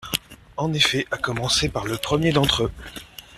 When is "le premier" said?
1.85-2.31